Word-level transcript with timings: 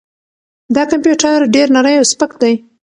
دا 0.75 0.83
کمپیوټر 0.91 1.37
ډېر 1.55 1.67
نری 1.75 1.93
او 1.99 2.05
سپک 2.11 2.31
دی. 2.41 2.53